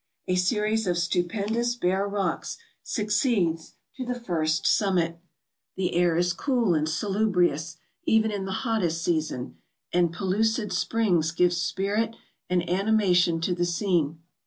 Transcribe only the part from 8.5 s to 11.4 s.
hottest season; and pellucid springs